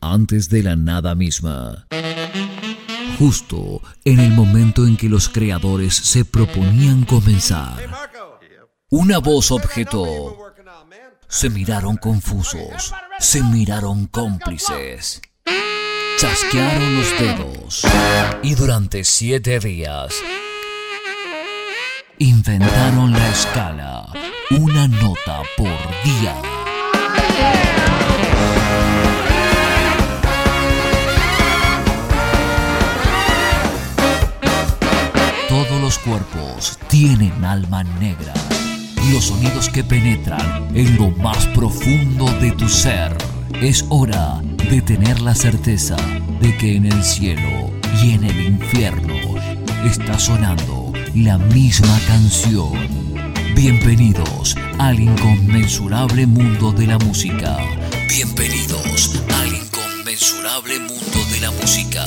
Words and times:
Antes 0.00 0.48
de 0.48 0.62
la 0.62 0.76
nada 0.76 1.14
misma. 1.14 1.86
Justo 3.18 3.80
en 4.04 4.20
el 4.20 4.32
momento 4.32 4.86
en 4.86 4.96
que 4.96 5.08
los 5.08 5.28
creadores 5.28 5.94
se 5.94 6.24
proponían 6.24 7.04
comenzar, 7.04 7.76
una 8.90 9.18
voz 9.18 9.50
objetó. 9.50 10.36
Se 11.28 11.48
miraron 11.48 11.96
confusos, 11.96 12.92
se 13.18 13.42
miraron 13.42 14.06
cómplices. 14.06 15.22
Chasquearon 16.18 16.96
los 16.98 17.18
dedos 17.18 17.82
y 18.42 18.54
durante 18.54 19.02
siete 19.04 19.58
días 19.58 20.14
inventaron 22.22 23.10
la 23.10 23.30
escala, 23.30 24.06
una 24.50 24.86
nota 24.86 25.42
por 25.56 25.66
día. 26.04 26.34
Todos 35.48 35.80
los 35.80 35.98
cuerpos 35.98 36.78
tienen 36.88 37.44
alma 37.44 37.82
negra 37.82 38.32
y 39.04 39.12
los 39.12 39.24
sonidos 39.24 39.68
que 39.68 39.82
penetran 39.82 40.68
en 40.76 40.96
lo 40.96 41.10
más 41.10 41.46
profundo 41.48 42.26
de 42.40 42.52
tu 42.52 42.68
ser. 42.68 43.16
Es 43.60 43.84
hora 43.88 44.40
de 44.70 44.80
tener 44.80 45.20
la 45.20 45.34
certeza 45.34 45.96
de 46.40 46.56
que 46.56 46.76
en 46.76 46.86
el 46.86 47.02
cielo 47.02 47.72
y 48.00 48.12
en 48.12 48.24
el 48.24 48.40
infierno 48.46 49.14
está 49.84 50.18
sonando 50.18 50.81
la 51.14 51.36
misma 51.36 51.98
canción. 52.06 52.72
Bienvenidos 53.54 54.56
al 54.78 54.98
inconmensurable 54.98 56.26
mundo 56.26 56.72
de 56.72 56.86
la 56.86 56.98
música. 56.98 57.58
Bienvenidos 58.08 59.22
al 59.40 59.48
inconmensurable 59.54 60.78
mundo 60.78 61.18
de 61.30 61.40
la 61.40 61.50
música. 61.50 62.04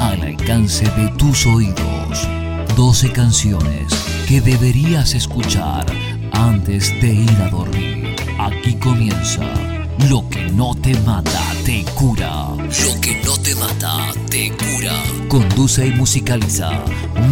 Al 0.00 0.22
alcance 0.22 0.84
de 0.84 1.08
tus 1.16 1.46
oídos. 1.46 2.28
12 2.76 3.12
canciones 3.12 3.92
que 4.28 4.40
deberías 4.40 5.14
escuchar 5.14 5.86
antes 6.32 6.90
de 7.00 7.14
ir 7.14 7.42
a 7.42 7.48
dormir. 7.48 8.16
Aquí 8.38 8.74
comienza. 8.74 9.71
Lo 10.08 10.28
que 10.28 10.50
no 10.50 10.74
te 10.74 10.94
mata 11.00 11.40
te 11.64 11.84
cura. 11.94 12.48
Lo 12.56 13.00
que 13.00 13.20
no 13.24 13.36
te 13.38 13.54
mata 13.54 14.12
te 14.30 14.50
cura. 14.50 14.94
Conduce 15.28 15.86
y 15.86 15.90
musicaliza 15.92 16.70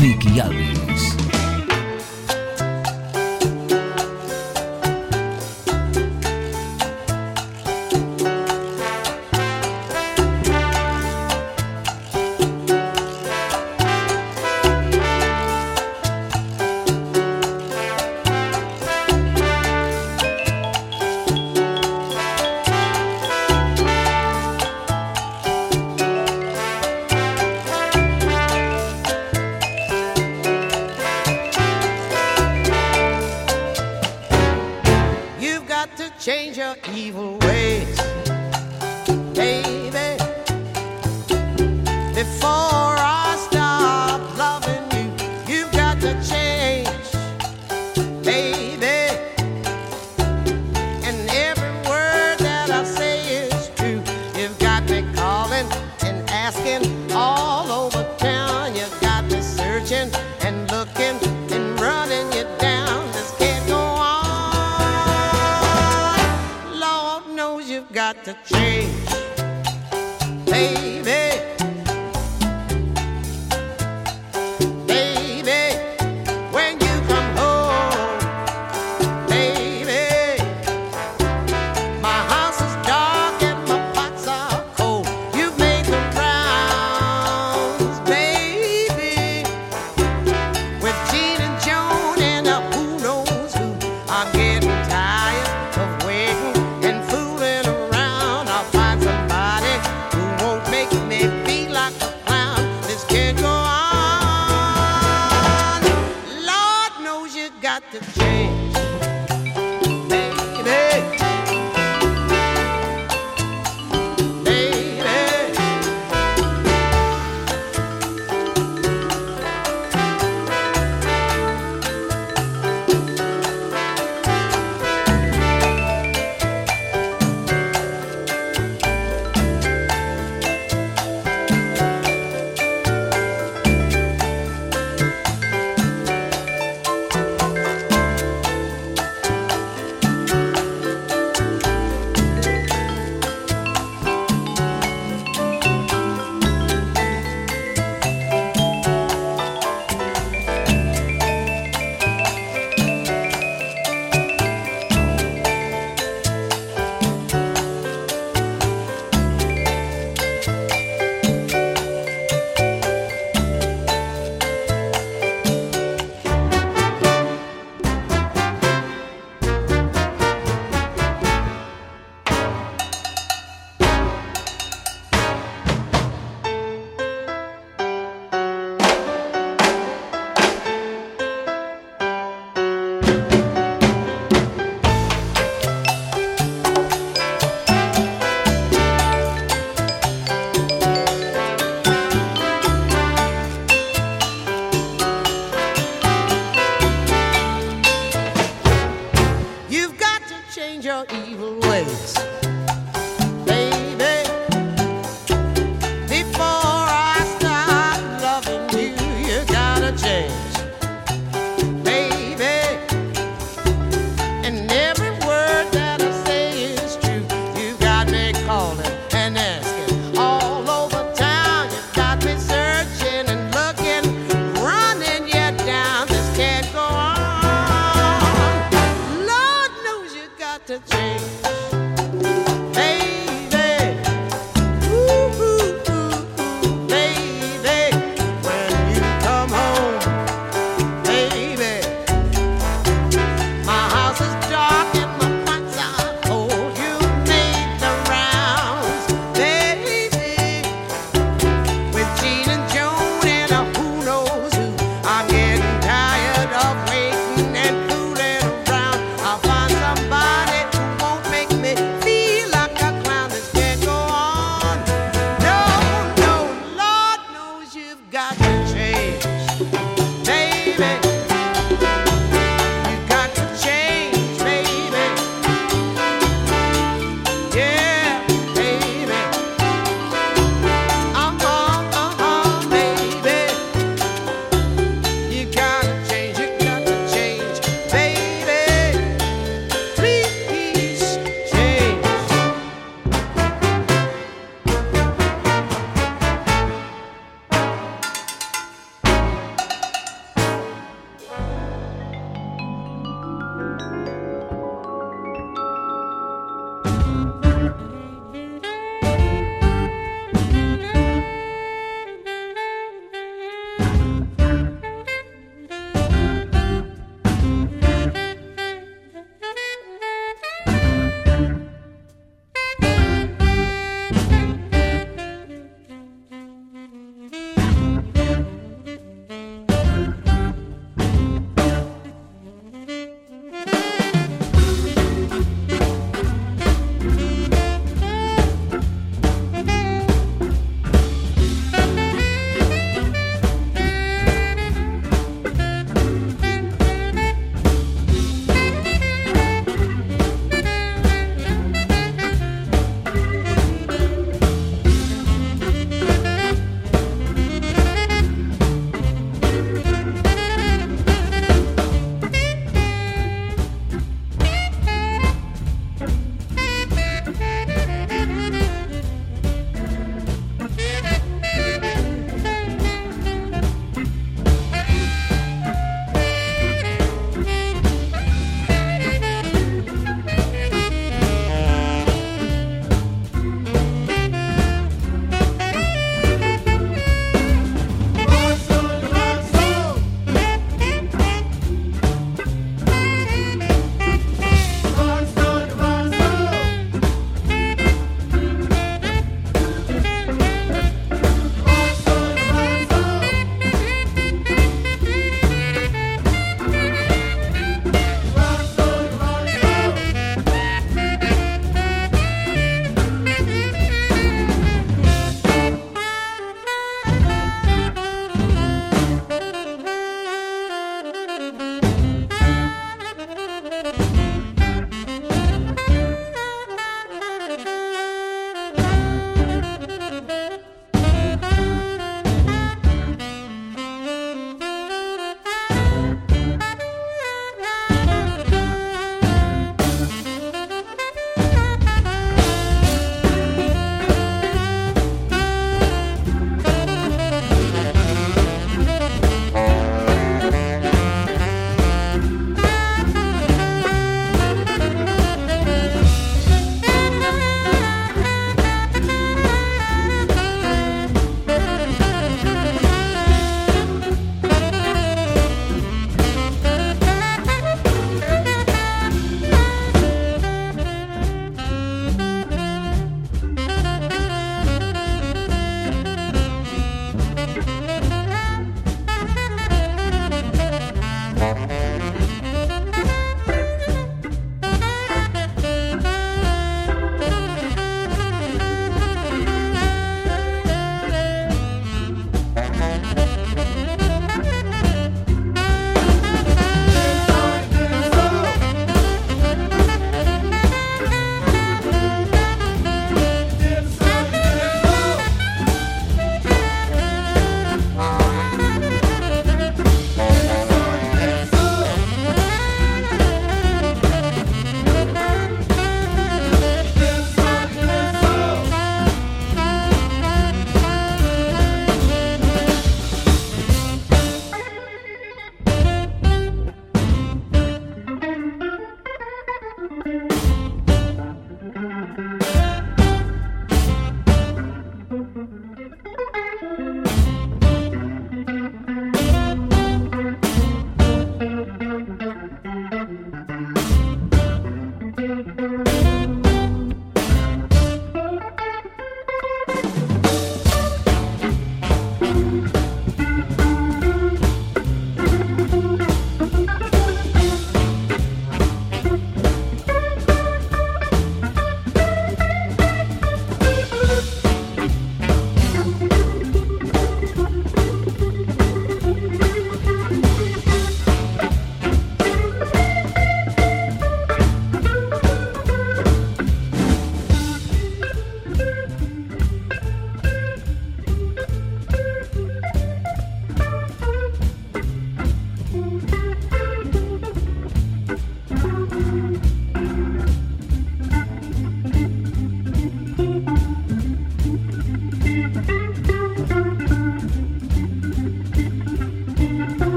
Nicky 0.00 0.40
Alvis. 0.40 1.27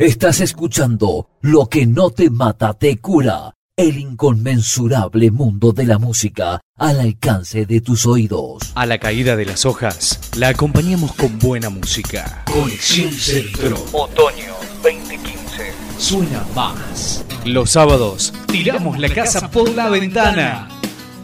Estás 0.00 0.40
escuchando 0.40 1.28
Lo 1.42 1.66
que 1.66 1.84
no 1.84 2.08
te 2.08 2.30
mata 2.30 2.72
te 2.72 2.96
cura, 2.96 3.54
el 3.76 3.98
inconmensurable 3.98 5.30
mundo 5.30 5.72
de 5.72 5.84
la 5.84 5.98
música 5.98 6.58
al 6.78 7.00
alcance 7.00 7.66
de 7.66 7.82
tus 7.82 8.06
oídos. 8.06 8.72
A 8.74 8.86
la 8.86 8.96
caída 8.96 9.36
de 9.36 9.44
las 9.44 9.66
hojas, 9.66 10.18
la 10.38 10.48
acompañamos 10.48 11.12
con 11.12 11.38
buena 11.38 11.68
música. 11.68 12.44
Conexión 12.50 13.12
Centro. 13.12 13.76
Otoño 13.92 14.54
2015. 14.82 15.74
Suena 15.98 16.46
más. 16.54 17.22
Los 17.44 17.68
sábados, 17.68 18.32
tiramos 18.46 18.98
la 18.98 19.10
casa 19.10 19.50
por 19.50 19.68
la 19.68 19.90
ventana. 19.90 20.66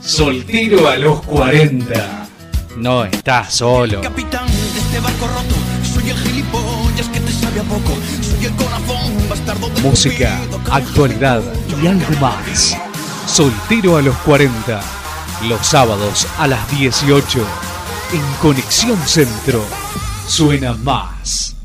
Soltero 0.03 0.87
a 0.87 0.99
los 0.99 1.23
40. 1.23 2.29
No 2.77 3.07
estás 3.07 3.55
solo. 3.55 4.03
Capitán 4.03 4.47
de 4.47 4.79
este 4.79 5.01
barco 5.01 5.29
roto, 5.29 5.55
soy 5.95 6.11
el 6.11 6.19
gilipollas 6.19 7.09
que 7.09 7.21
te 7.21 7.33
sabe 7.33 7.61
a 7.61 7.62
poco. 7.62 7.95
Música, 9.83 10.41
actualidad 10.71 11.43
y 11.83 11.87
algo 11.87 12.21
más. 12.21 12.77
Soltero 13.27 13.97
a 13.97 14.03
los 14.03 14.17
40. 14.19 14.81
Los 15.49 15.67
sábados 15.67 16.27
a 16.39 16.47
las 16.47 16.71
18. 16.71 17.41
En 18.13 18.23
Conexión 18.41 18.99
Centro. 19.07 19.65
Suena 20.27 20.75
más. 20.75 21.56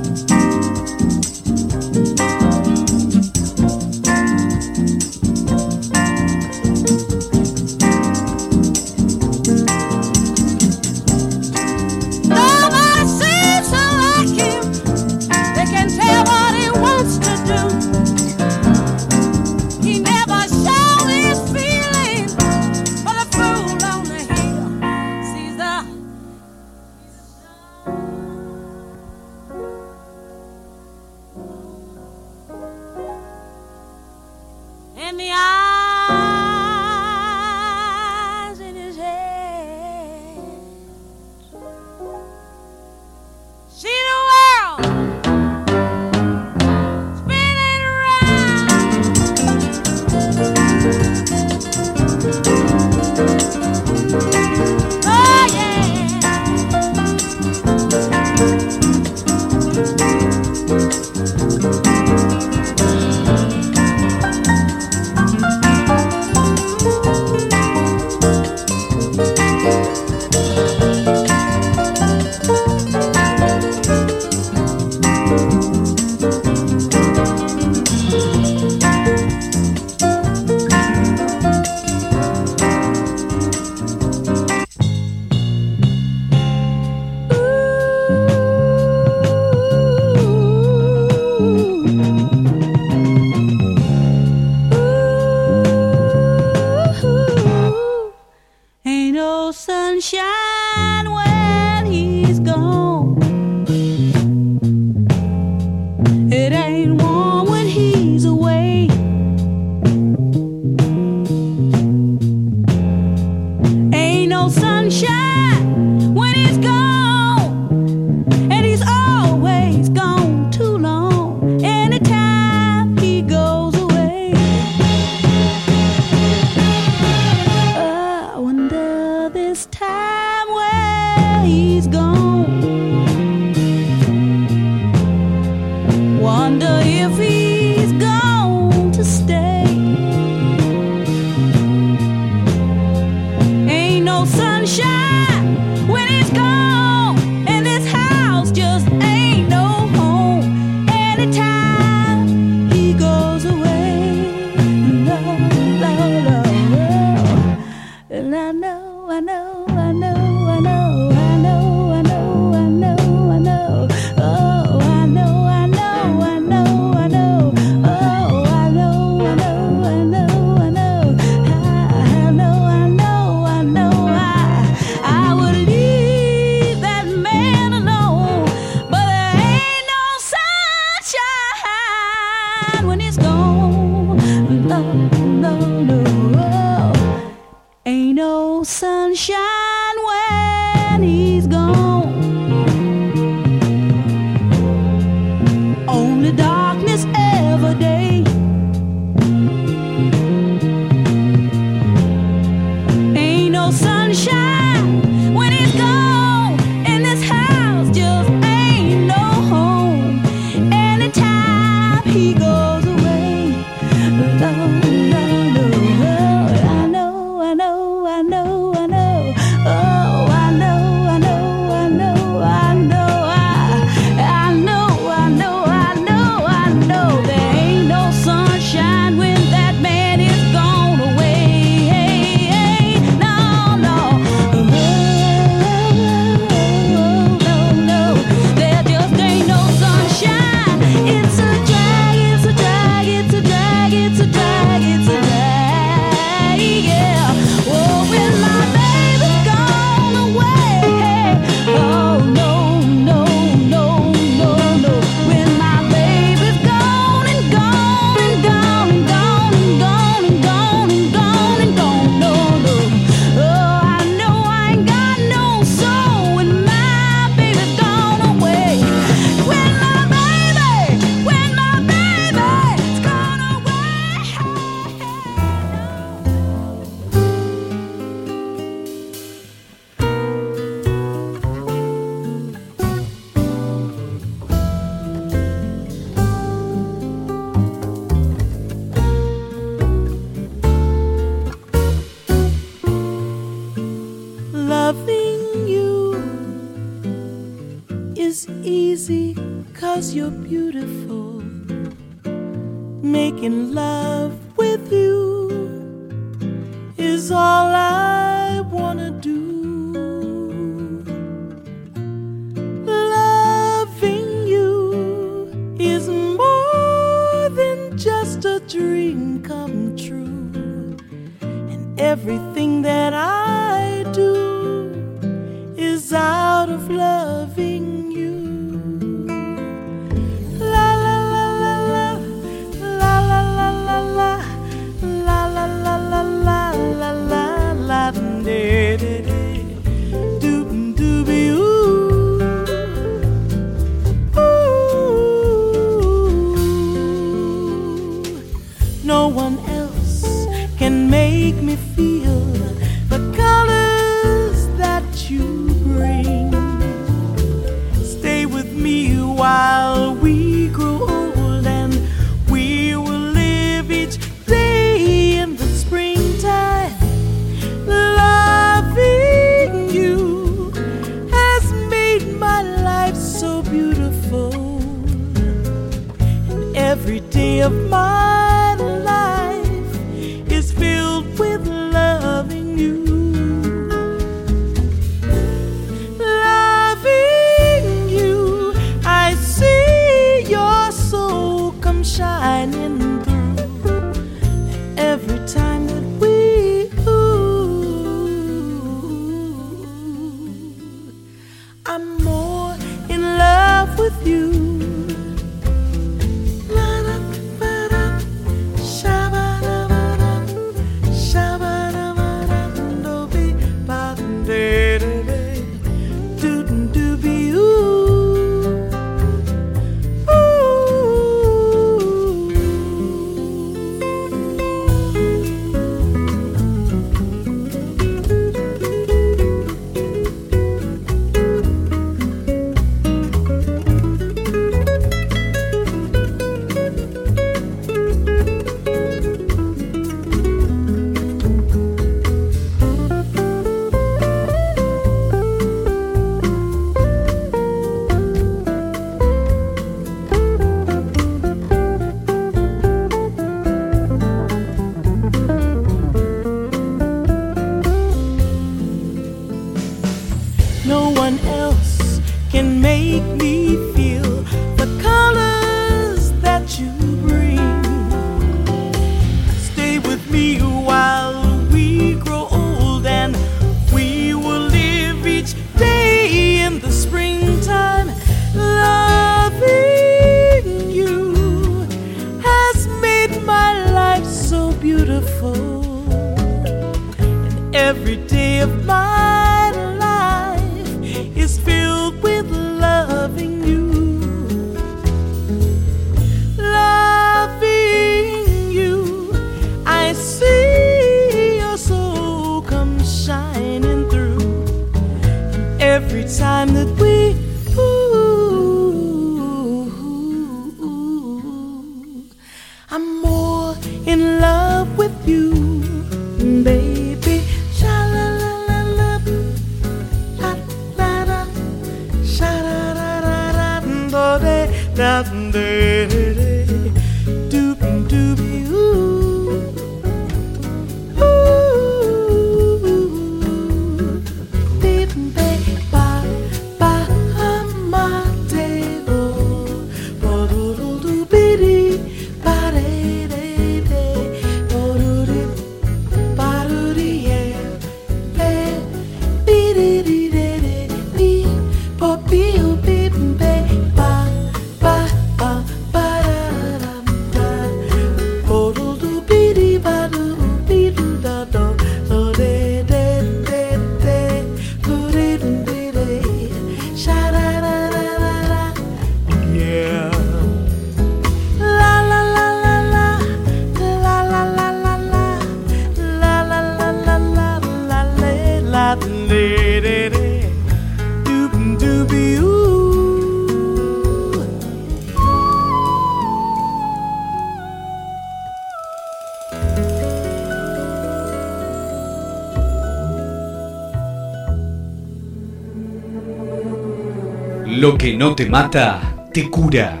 Lo 597.76 597.98
que 597.98 598.16
no 598.16 598.36
te 598.36 598.46
mata, 598.46 599.26
te 599.32 599.50
cura. 599.50 600.00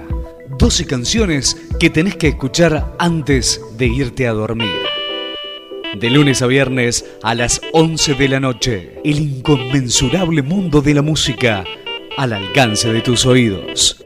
12 0.58 0.86
canciones 0.86 1.56
que 1.80 1.90
tenés 1.90 2.14
que 2.14 2.28
escuchar 2.28 2.94
antes 3.00 3.60
de 3.76 3.86
irte 3.88 4.28
a 4.28 4.32
dormir. 4.32 4.70
De 5.98 6.08
lunes 6.08 6.40
a 6.40 6.46
viernes 6.46 7.04
a 7.24 7.34
las 7.34 7.60
11 7.72 8.14
de 8.14 8.28
la 8.28 8.38
noche, 8.38 9.00
el 9.04 9.18
inconmensurable 9.18 10.42
mundo 10.42 10.82
de 10.82 10.94
la 10.94 11.02
música 11.02 11.64
al 12.16 12.32
alcance 12.32 12.92
de 12.92 13.00
tus 13.00 13.26
oídos. 13.26 14.04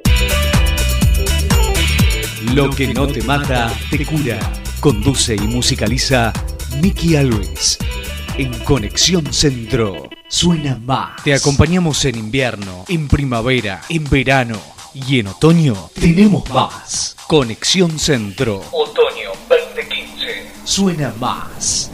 Lo 2.54 2.70
que 2.70 2.94
no 2.94 3.06
te 3.06 3.22
mata, 3.22 3.70
te 3.90 4.06
cura. 4.06 4.38
Conduce 4.80 5.34
y 5.34 5.40
musicaliza 5.40 6.32
Miki 6.80 7.16
Alves. 7.16 7.76
En 8.38 8.50
Conexión 8.60 9.30
Centro. 9.30 10.08
Suena 10.28 10.78
más. 10.84 11.22
Te 11.24 11.32
acompañamos 11.32 12.04
en 12.04 12.18
invierno, 12.18 12.84
en 12.88 13.08
primavera, 13.08 13.80
en 13.88 14.04
verano 14.04 14.60
y 14.92 15.20
en 15.20 15.28
otoño. 15.28 15.90
Tenemos 15.94 16.48
más. 16.50 17.16
Conexión 17.26 17.98
Centro. 17.98 18.62
Otoño 18.70 19.30
2015. 19.48 20.52
Suena 20.64 21.14
más. 21.18 21.90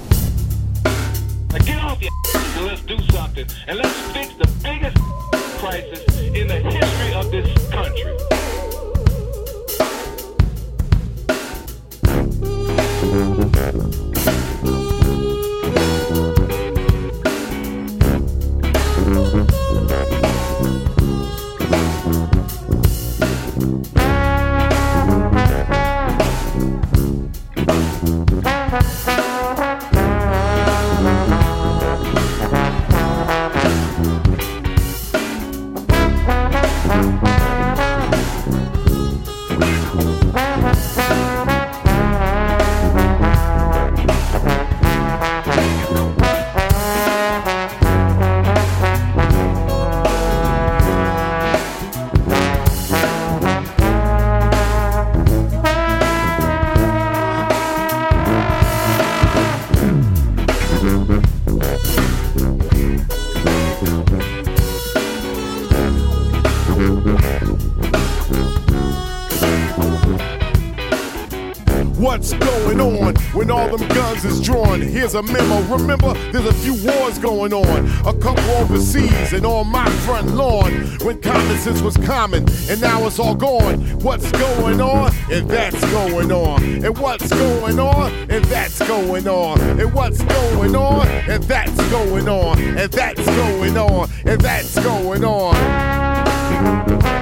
Going 72.77 72.99
on 73.05 73.15
when 73.33 73.51
all 73.51 73.77
them 73.77 73.89
guns 73.89 74.25
is 74.25 74.41
drawn? 74.41 74.81
Here's 74.81 75.15
a 75.15 75.23
memo. 75.23 75.61
Remember, 75.77 76.15
there's 76.33 76.47
a 76.47 76.55
few 76.55 76.75
wars 76.85 77.19
going 77.19 77.53
on. 77.53 77.87
A 78.07 78.19
couple 78.19 78.45
overseas 78.53 79.33
and 79.33 79.47
on 79.47 79.69
my 79.69 79.89
front 80.01 80.29
lawn. 80.29 80.73
When 81.05 81.21
common 81.21 81.59
sense 81.59 81.83
was 81.83 81.97
common, 81.97 82.47
and 82.69 82.81
now 82.81 83.07
it's 83.07 83.19
all 83.19 83.35
gone. 83.35 83.81
What's 84.01 84.31
going 84.33 84.81
on? 84.81 85.13
And 85.31 85.49
that's 85.49 85.81
going 85.91 86.33
on. 86.33 86.63
And 86.63 86.99
what's 86.99 87.29
going 87.29 87.79
on? 87.79 88.13
And 88.31 88.45
that's 88.47 88.79
going 88.87 89.29
on. 89.29 89.61
And 89.61 89.93
what's 89.95 90.23
going 90.23 90.77
on? 90.77 91.07
And 91.07 91.43
that's 91.45 91.91
going 91.91 92.29
on. 92.29 92.59
And 92.59 92.93
that's 92.93 93.25
going 93.25 93.77
on. 93.77 94.11
And 94.25 94.41
that's 94.41 94.79
going 94.79 95.25
on. 95.25 97.14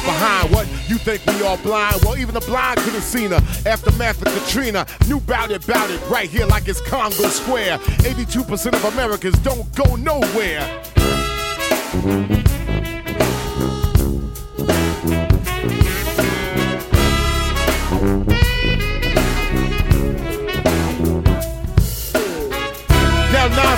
Left 0.00 0.06
behind. 0.06 0.52
What 0.52 0.66
you 0.88 0.98
think 0.98 1.24
we 1.26 1.42
all 1.42 1.56
blind? 1.58 2.02
Well, 2.02 2.16
even 2.16 2.34
the 2.34 2.40
blind 2.40 2.78
could 2.80 2.94
have 2.94 3.02
seen 3.02 3.30
her. 3.30 3.40
Aftermath 3.66 4.24
of 4.24 4.32
Katrina, 4.32 4.86
knew 5.06 5.18
about 5.18 5.50
it, 5.50 5.64
about 5.64 5.90
it, 5.90 6.00
right 6.08 6.28
here 6.28 6.46
like 6.46 6.68
it's 6.68 6.80
Congo 6.80 7.28
Square. 7.28 7.78
82% 7.78 8.74
of 8.74 8.84
Americans 8.84 9.38
don't 9.38 9.72
go 9.74 9.96
nowhere. 9.96 10.82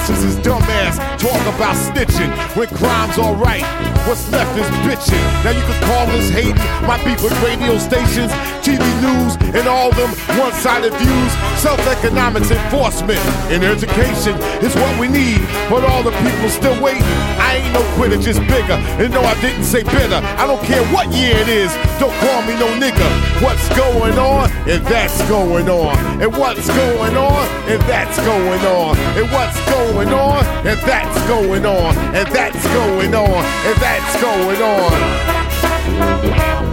Nonsense 0.03 0.25
is 0.25 0.37
dumbass. 0.45 0.99
Talk 1.21 1.41
about 1.55 1.77
snitching 1.77 2.35
when 2.57 2.67
crime's 2.75 3.19
alright. 3.19 3.63
What's 4.03 4.29
left 4.33 4.59
is 4.59 4.67
bitching. 4.83 5.23
Now 5.45 5.51
you 5.51 5.63
can 5.63 5.81
call 5.87 6.07
this 6.07 6.29
hating. 6.29 6.57
My 6.89 6.99
beef 7.05 7.23
with 7.23 7.31
radio 7.41 7.79
stations, 7.79 8.33
TV 8.67 8.83
news, 8.99 9.37
and 9.55 9.69
all 9.69 9.93
them 9.93 10.11
one-sided 10.43 10.93
views. 10.95 11.33
Self-economics 11.63 12.51
enforcement 12.51 13.21
and 13.55 13.63
education 13.63 14.35
is 14.59 14.75
what 14.75 14.99
we 14.99 15.07
need. 15.07 15.39
But 15.71 15.85
all 15.85 16.03
the 16.03 16.11
people 16.11 16.51
still 16.51 16.83
waiting. 16.83 17.07
I 17.39 17.63
ain't 17.63 17.73
no 17.73 17.83
quitter, 17.95 18.19
just 18.19 18.41
bigger. 18.51 18.83
And 18.99 19.15
no, 19.15 19.21
I 19.23 19.41
didn't 19.41 19.63
say 19.63 19.85
bitter. 19.85 20.19
I 20.19 20.49
don't 20.49 20.65
care 20.65 20.83
what 20.93 21.13
year 21.13 21.37
it 21.39 21.47
is. 21.47 21.71
Don't 22.03 22.15
call 22.19 22.43
me 22.43 22.59
no 22.59 22.67
nigga. 22.75 23.32
What's 23.41 23.69
going 23.77 24.19
on? 24.19 24.51
And 24.69 24.85
that's 24.87 25.21
going 25.29 25.69
on. 25.69 26.23
And 26.23 26.33
what's 26.37 26.67
going 26.69 27.17
on? 27.17 27.49
And 27.69 27.81
that's 27.83 28.17
going 28.19 28.61
on. 28.61 28.97
And 28.99 29.31
what's 29.31 29.59
going 29.71 30.09
on? 30.09 30.45
And 30.67 30.81
that's 30.81 31.29
going 31.29 31.67
on. 31.67 31.97
And 32.15 32.29
that's 32.29 32.67
going 32.69 33.15
on. 33.15 33.45
And 33.45 33.81
that's 33.81 34.21
going 34.21 34.63
on. 34.63 36.72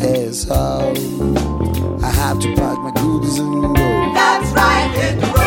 says 0.00 0.42
so. 0.42 0.94
I 2.02 2.10
have 2.10 2.38
to 2.40 2.54
pack 2.54 2.78
my 2.78 2.92
goodies 2.92 3.38
and 3.38 3.62
go. 3.62 3.74
That's 4.14 4.50
right, 4.52 5.39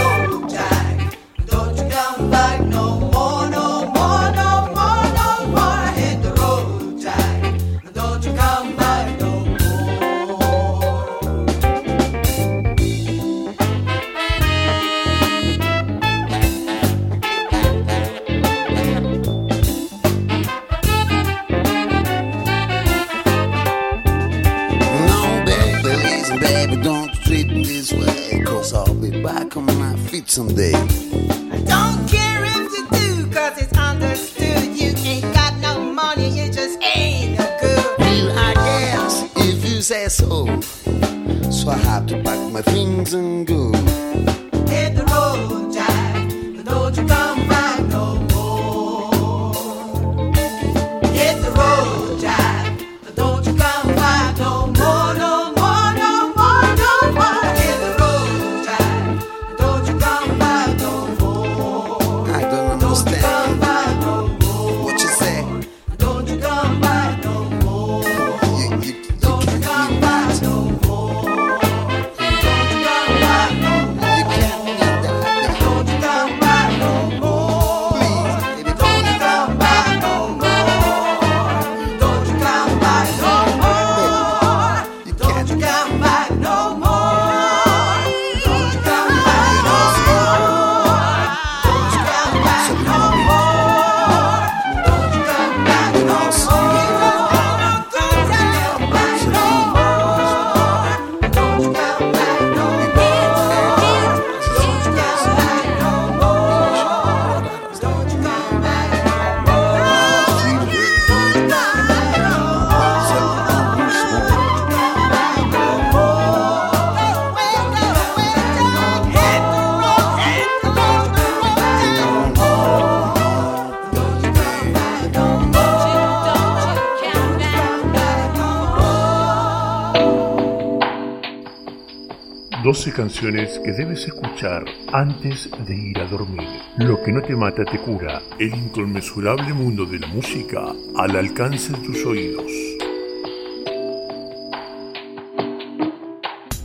12 132.83 132.97
canciones 132.97 133.61
que 133.63 133.71
debes 133.71 134.05
escuchar 134.05 134.65
antes 134.91 135.49
de 135.65 135.73
ir 135.73 135.97
a 135.99 136.05
dormir. 136.05 136.49
Lo 136.79 137.01
que 137.01 137.13
no 137.13 137.21
te 137.21 137.33
mata 137.33 137.63
te 137.63 137.79
cura. 137.79 138.21
El 138.37 138.53
inconmensurable 138.53 139.53
mundo 139.53 139.85
de 139.85 139.99
la 139.99 140.07
música 140.07 140.59
al 140.97 141.15
alcance 141.15 141.71
de 141.71 141.77
tus 141.77 142.05
oídos. 142.05 142.51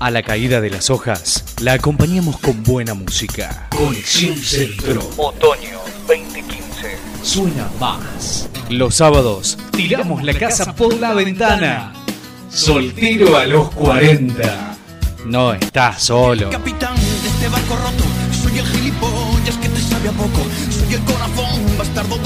A 0.01 0.11
la 0.11 0.25
caída 0.25 0.61
de 0.61 0.71
las 0.71 0.91
hojas, 0.91 1.55
la 1.63 1.75
acompañamos 1.75 2.41
con 2.41 2.65
buena 2.65 2.95
música. 2.95 3.69
Conexión 3.71 4.35
Centro. 4.35 5.09
Otoño 5.19 5.79
2015. 6.09 6.97
Suena 7.23 7.71
más. 7.79 8.51
Los 8.71 8.97
sábados, 8.97 9.57
tiramos 9.71 10.25
la 10.25 10.35
casa 10.35 10.75
por 10.75 10.95
la 10.95 11.15
ventana. 11.15 11.93
Soltero 12.51 13.37
a 13.37 13.47
los 13.47 13.71
40. 13.71 14.68
No 15.29 15.53
está 15.53 15.99
solo. 15.99 16.49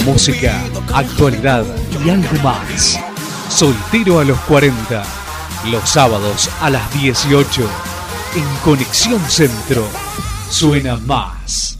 Música, 0.05 0.63
actualidad 0.95 1.65
y 2.05 2.11
algo 2.11 2.43
más. 2.45 3.01
Soltero 3.49 4.21
a 4.21 4.25
los 4.25 4.39
40. 4.43 5.03
Los 5.67 5.89
sábados 5.89 6.49
a 6.61 6.71
las 6.71 6.95
18. 6.95 7.69
En 8.37 8.57
Conexión 8.63 9.21
Centro. 9.29 9.85
Suena 10.49 10.97
más. 10.99 11.72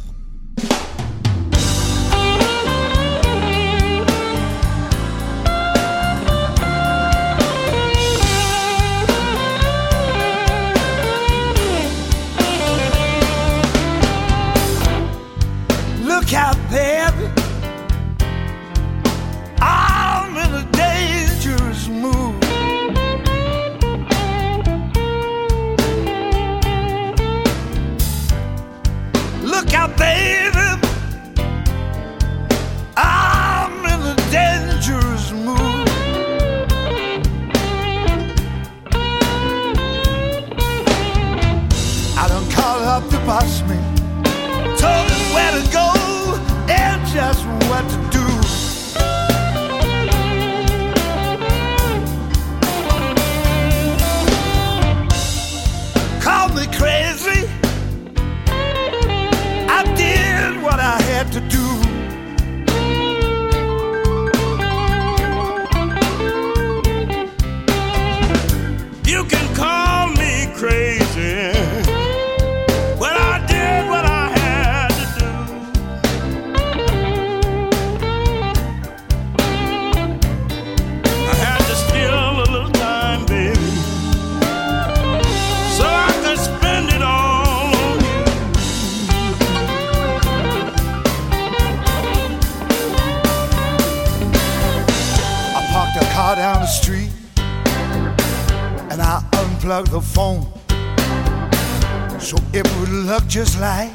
Just 103.45 103.59
like 103.59 103.92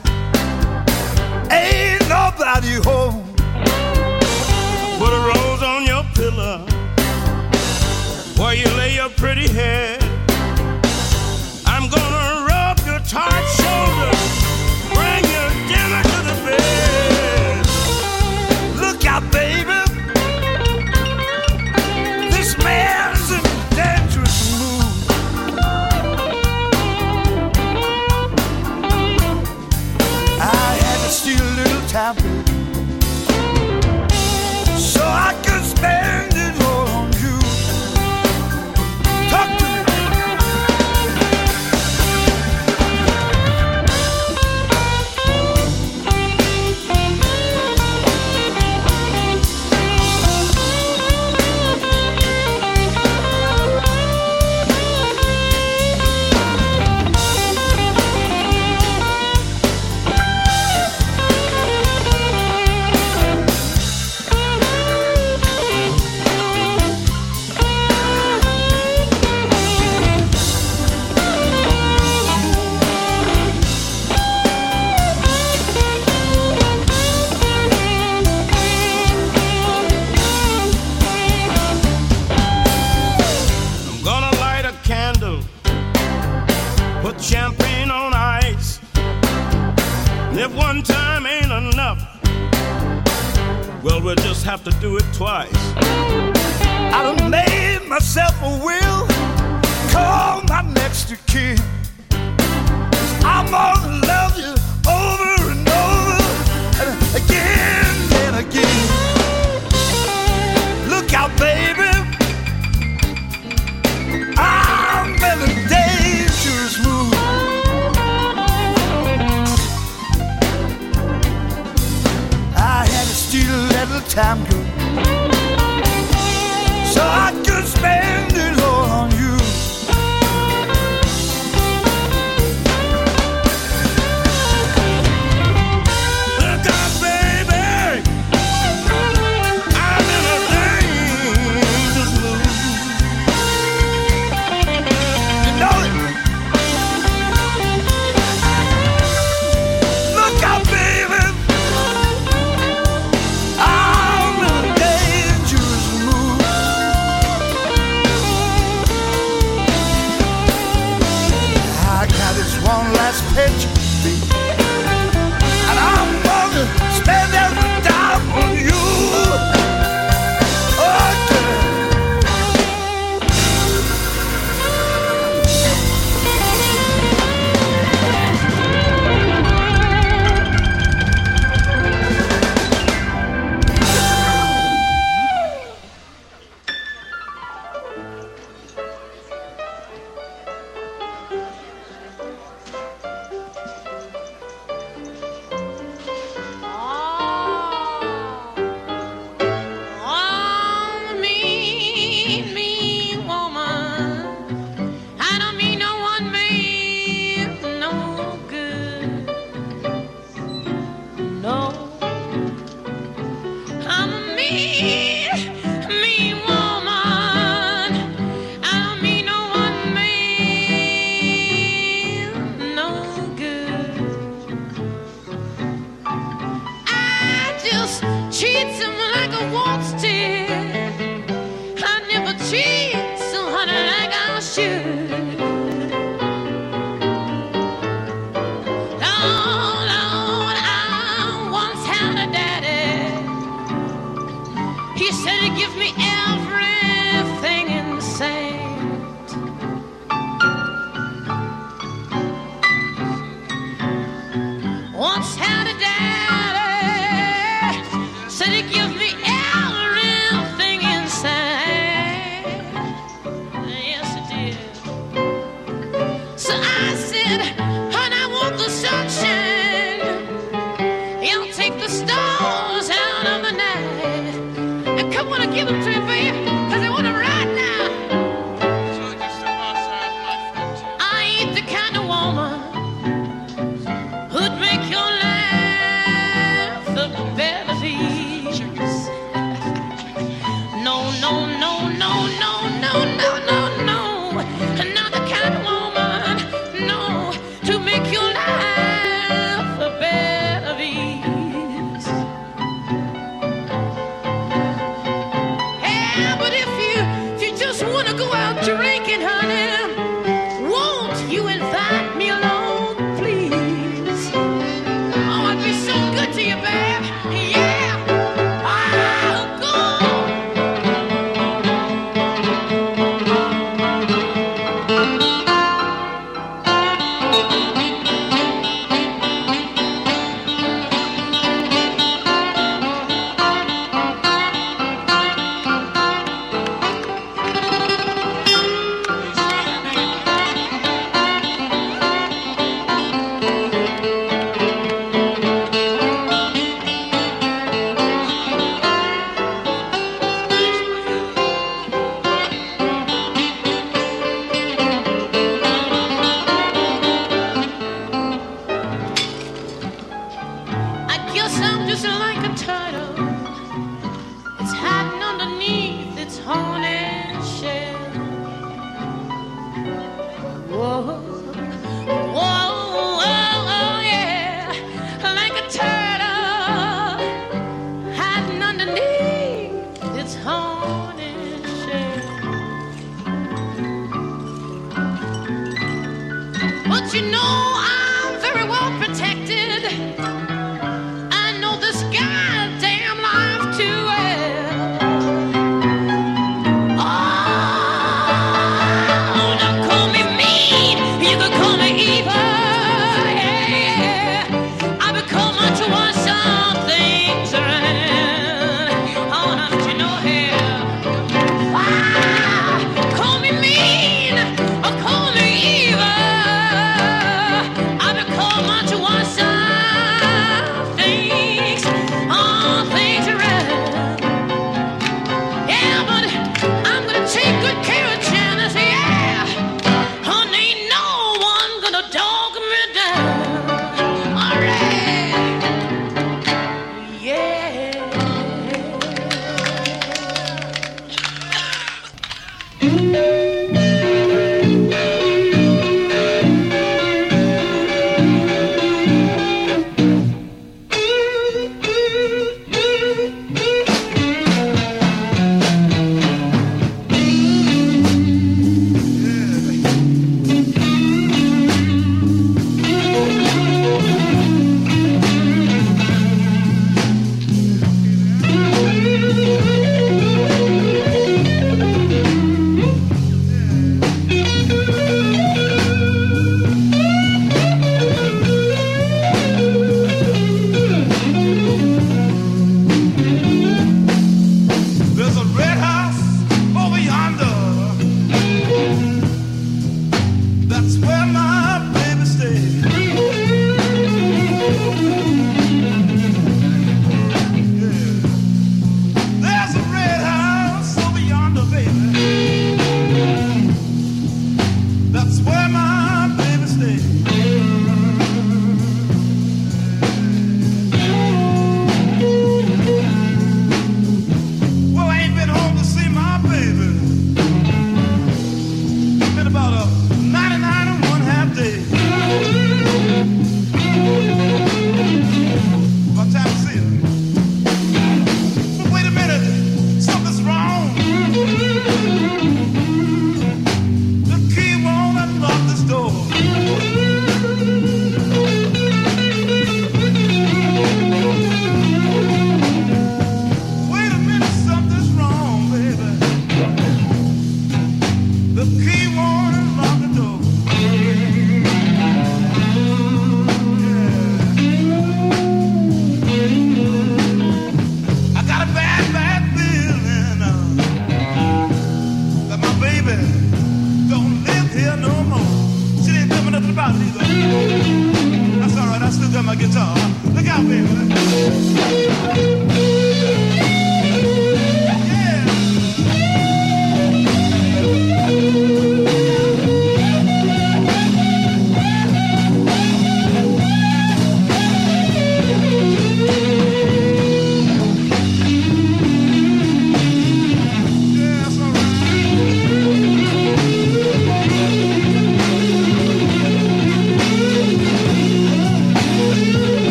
Look 570.33 570.47
out, 570.47 570.67
baby. 570.67 572.66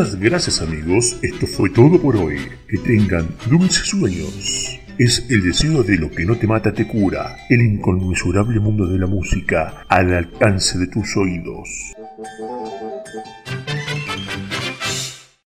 Muchas 0.00 0.18
gracias 0.18 0.62
amigos, 0.62 1.18
esto 1.20 1.46
fue 1.46 1.68
todo 1.68 2.00
por 2.00 2.16
hoy. 2.16 2.38
Que 2.66 2.78
tengan 2.78 3.28
dulces 3.50 3.86
sueños. 3.86 4.80
Es 4.96 5.26
el 5.28 5.42
deseo 5.42 5.82
de 5.82 5.98
lo 5.98 6.10
que 6.10 6.24
no 6.24 6.38
te 6.38 6.46
mata 6.46 6.72
te 6.72 6.86
cura, 6.88 7.36
el 7.50 7.60
inconmensurable 7.60 8.58
mundo 8.60 8.86
de 8.86 8.98
la 8.98 9.06
música 9.06 9.84
al 9.88 10.14
alcance 10.14 10.78
de 10.78 10.86
tus 10.86 11.14
oídos. 11.18 11.89